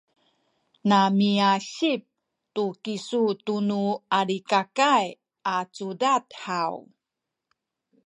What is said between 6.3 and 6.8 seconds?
haw?